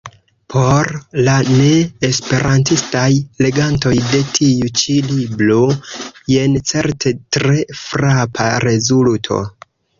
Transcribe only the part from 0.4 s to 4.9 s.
Por la ne-esperantistaj legantoj de tiu